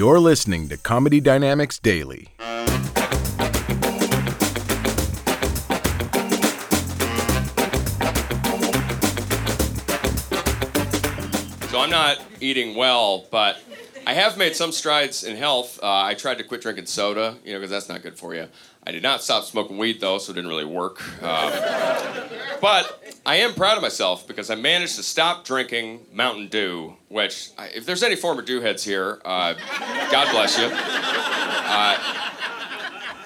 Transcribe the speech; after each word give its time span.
You're 0.00 0.18
listening 0.18 0.70
to 0.70 0.78
Comedy 0.78 1.20
Dynamics 1.20 1.78
Daily. 1.78 2.28
So 2.38 2.44
I'm 11.80 11.90
not 11.90 12.16
eating 12.40 12.76
well, 12.76 13.26
but 13.30 13.62
I 14.10 14.14
have 14.14 14.36
made 14.36 14.56
some 14.56 14.72
strides 14.72 15.22
in 15.22 15.36
health. 15.36 15.78
Uh, 15.80 15.86
I 15.86 16.14
tried 16.14 16.38
to 16.38 16.42
quit 16.44 16.62
drinking 16.62 16.86
soda, 16.86 17.36
you 17.44 17.52
know, 17.52 17.60
because 17.60 17.70
that's 17.70 17.88
not 17.88 18.02
good 18.02 18.18
for 18.18 18.34
you. 18.34 18.48
I 18.84 18.90
did 18.90 19.04
not 19.04 19.22
stop 19.22 19.44
smoking 19.44 19.78
weed 19.78 20.00
though, 20.00 20.18
so 20.18 20.32
it 20.32 20.34
didn't 20.34 20.50
really 20.50 20.64
work. 20.64 21.00
Um, 21.22 21.52
but 22.60 23.04
I 23.24 23.36
am 23.36 23.54
proud 23.54 23.76
of 23.76 23.82
myself 23.82 24.26
because 24.26 24.50
I 24.50 24.56
managed 24.56 24.96
to 24.96 25.04
stop 25.04 25.44
drinking 25.44 26.06
Mountain 26.12 26.48
Dew, 26.48 26.96
which, 27.06 27.50
I- 27.56 27.68
if 27.68 27.86
there's 27.86 28.02
any 28.02 28.16
former 28.16 28.42
Dew 28.42 28.60
heads 28.60 28.82
here, 28.82 29.20
uh, 29.24 29.54
God 30.10 30.28
bless 30.32 30.58
you. 30.58 30.64
Uh, 30.64 31.96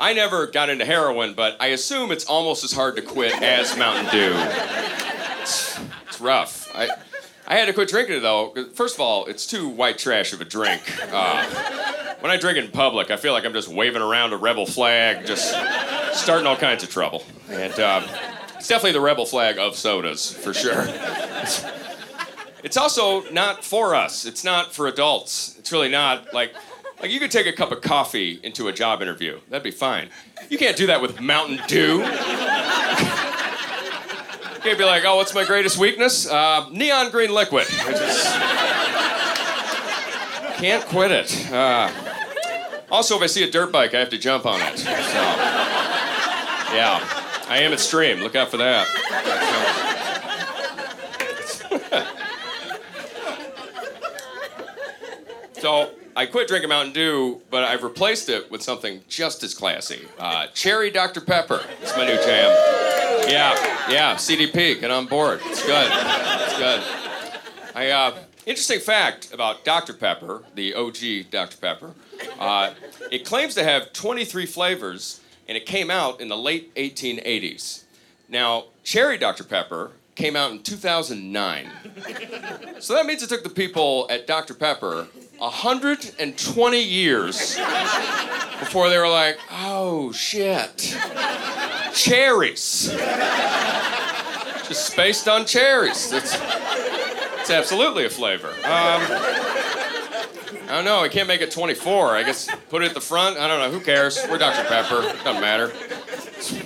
I 0.00 0.14
never 0.14 0.46
got 0.46 0.70
into 0.70 0.86
heroin, 0.86 1.34
but 1.34 1.58
I 1.60 1.66
assume 1.66 2.10
it's 2.10 2.24
almost 2.24 2.64
as 2.64 2.72
hard 2.72 2.96
to 2.96 3.02
quit 3.02 3.42
as 3.42 3.76
Mountain 3.76 4.06
Dew. 4.12 4.32
It's, 5.42 5.78
it's 6.08 6.20
rough. 6.22 6.74
I, 6.74 6.88
I 7.50 7.54
had 7.56 7.64
to 7.64 7.72
quit 7.72 7.88
drinking 7.88 8.18
it 8.18 8.20
though. 8.20 8.54
First 8.74 8.94
of 8.94 9.00
all, 9.00 9.26
it's 9.26 9.44
too 9.44 9.68
white 9.68 9.98
trash 9.98 10.32
of 10.32 10.40
a 10.40 10.44
drink. 10.44 10.82
Uh, 11.12 11.44
when 12.20 12.30
I 12.30 12.36
drink 12.36 12.58
in 12.58 12.70
public, 12.70 13.10
I 13.10 13.16
feel 13.16 13.32
like 13.32 13.44
I'm 13.44 13.52
just 13.52 13.66
waving 13.66 14.02
around 14.02 14.32
a 14.32 14.36
rebel 14.36 14.66
flag, 14.66 15.26
just 15.26 15.52
starting 16.16 16.46
all 16.46 16.56
kinds 16.56 16.84
of 16.84 16.90
trouble. 16.90 17.24
And 17.48 17.78
um, 17.80 18.04
it's 18.54 18.68
definitely 18.68 18.92
the 18.92 19.00
rebel 19.00 19.26
flag 19.26 19.58
of 19.58 19.74
sodas, 19.74 20.32
for 20.32 20.54
sure. 20.54 20.84
It's, 20.86 21.64
it's 22.62 22.76
also 22.76 23.28
not 23.30 23.64
for 23.64 23.96
us. 23.96 24.26
It's 24.26 24.44
not 24.44 24.72
for 24.72 24.86
adults. 24.86 25.56
It's 25.58 25.72
really 25.72 25.90
not 25.90 26.32
like 26.32 26.54
like 27.02 27.10
you 27.10 27.18
could 27.18 27.30
take 27.30 27.46
a 27.46 27.52
cup 27.52 27.72
of 27.72 27.80
coffee 27.80 28.38
into 28.44 28.68
a 28.68 28.72
job 28.72 29.02
interview. 29.02 29.40
That'd 29.48 29.64
be 29.64 29.70
fine. 29.70 30.10
You 30.50 30.58
can't 30.58 30.76
do 30.76 30.86
that 30.86 31.00
with 31.00 31.20
Mountain 31.20 31.60
Dew. 31.66 32.02
You 34.60 34.64
can't 34.64 34.78
be 34.78 34.84
like, 34.84 35.04
oh, 35.06 35.16
what's 35.16 35.34
my 35.34 35.46
greatest 35.46 35.78
weakness? 35.78 36.28
Uh, 36.28 36.68
neon 36.70 37.10
green 37.10 37.32
liquid. 37.32 37.66
I 37.70 37.92
just 37.92 38.26
can't 40.58 40.84
quit 40.84 41.10
it. 41.10 41.50
Uh, 41.50 41.90
also, 42.90 43.16
if 43.16 43.22
I 43.22 43.26
see 43.26 43.42
a 43.42 43.50
dirt 43.50 43.72
bike, 43.72 43.94
I 43.94 44.00
have 44.00 44.10
to 44.10 44.18
jump 44.18 44.44
on 44.44 44.60
it. 44.60 44.76
So, 44.76 44.90
yeah, 46.76 47.00
I 47.48 47.60
am 47.62 47.72
extreme. 47.72 48.20
Look 48.20 48.36
out 48.36 48.50
for 48.50 48.58
that. 48.58 48.86
So 55.54 55.90
I 56.14 56.26
quit 56.26 56.48
drinking 56.48 56.68
Mountain 56.68 56.92
Dew, 56.92 57.40
but 57.50 57.64
I've 57.64 57.82
replaced 57.82 58.28
it 58.28 58.50
with 58.50 58.62
something 58.62 59.00
just 59.08 59.42
as 59.42 59.54
classy. 59.54 60.06
Uh, 60.18 60.48
Cherry 60.48 60.90
Dr. 60.90 61.22
Pepper. 61.22 61.64
It's 61.80 61.96
my 61.96 62.06
new 62.06 62.16
jam. 62.16 62.89
Yeah, 63.30 63.54
yeah. 63.88 64.14
CDP, 64.16 64.80
get 64.80 64.90
on 64.90 65.06
board. 65.06 65.40
It's 65.44 65.64
good. 65.64 65.90
It's 65.92 66.58
good. 66.58 66.82
I 67.74 67.90
uh, 67.90 68.18
interesting 68.44 68.80
fact 68.80 69.32
about 69.32 69.64
Dr. 69.64 69.92
Pepper, 69.92 70.42
the 70.54 70.74
OG 70.74 71.30
Dr. 71.30 71.56
Pepper. 71.58 71.92
Uh, 72.38 72.74
it 73.12 73.24
claims 73.24 73.54
to 73.54 73.62
have 73.62 73.92
23 73.92 74.46
flavors, 74.46 75.20
and 75.46 75.56
it 75.56 75.64
came 75.64 75.90
out 75.90 76.20
in 76.20 76.28
the 76.28 76.36
late 76.36 76.74
1880s. 76.74 77.84
Now, 78.28 78.64
Cherry 78.82 79.16
Dr. 79.16 79.44
Pepper 79.44 79.92
came 80.16 80.34
out 80.34 80.50
in 80.50 80.62
2009. 80.62 81.70
So 82.80 82.94
that 82.94 83.06
means 83.06 83.22
it 83.22 83.28
took 83.28 83.44
the 83.44 83.48
people 83.48 84.06
at 84.10 84.26
Dr. 84.26 84.54
Pepper 84.54 85.06
120 85.38 86.82
years 86.82 87.56
before 88.60 88.88
they 88.88 88.98
were 88.98 89.08
like, 89.08 89.38
oh 89.50 90.12
shit, 90.12 90.96
cherries. 91.92 92.90
Just 94.68 94.86
spaced 94.86 95.26
on 95.26 95.44
cherries. 95.46 96.12
It's, 96.12 96.38
it's 97.40 97.50
absolutely 97.50 98.04
a 98.04 98.10
flavor. 98.10 98.50
Um, 98.50 99.02
I 100.70 100.74
don't 100.74 100.84
know. 100.84 101.00
I 101.00 101.08
can't 101.08 101.26
make 101.26 101.40
it 101.40 101.50
24. 101.50 102.14
I 102.14 102.22
guess 102.22 102.48
put 102.68 102.82
it 102.82 102.86
at 102.86 102.94
the 102.94 103.00
front. 103.00 103.36
I 103.38 103.48
don't 103.48 103.58
know. 103.58 103.76
Who 103.76 103.84
cares? 103.84 104.20
We're 104.30 104.38
Dr. 104.38 104.68
Pepper. 104.68 105.02
Doesn't 105.24 105.40
matter. 105.40 105.72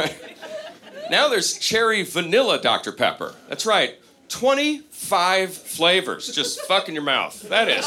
now 1.10 1.28
there's 1.28 1.58
cherry 1.58 2.02
vanilla 2.02 2.58
Dr. 2.62 2.92
Pepper. 2.92 3.34
That's 3.50 3.66
right. 3.66 3.96
25 4.30 5.52
flavors. 5.52 6.34
Just 6.34 6.62
fucking 6.62 6.94
your 6.94 7.04
mouth. 7.04 7.46
That 7.50 7.68
is. 7.68 7.84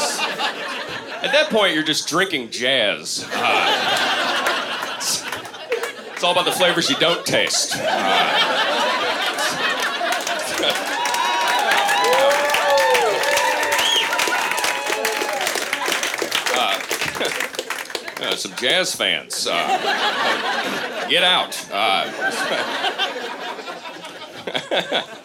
At 1.24 1.32
that 1.32 1.48
point, 1.48 1.72
you're 1.72 1.82
just 1.82 2.06
drinking 2.06 2.50
jazz. 2.50 3.26
Uh, 3.32 4.94
it's, 4.94 5.24
it's 6.12 6.22
all 6.22 6.32
about 6.32 6.44
the 6.44 6.52
flavors 6.52 6.90
you 6.90 6.96
don't 6.96 7.24
taste. 7.24 7.76
Uh, 7.78 7.86
some 18.36 18.52
jazz 18.56 18.94
fans. 18.94 19.46
Uh, 19.50 21.06
get 21.08 21.22
out. 21.24 21.66
Uh, 21.72 22.04